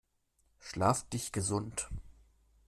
Schlaf 0.57 1.07
dich 1.11 1.31
gesund! 1.31 1.87